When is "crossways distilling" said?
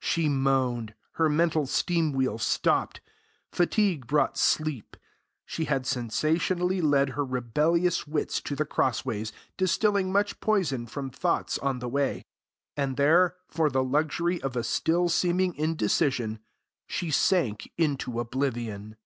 8.66-10.12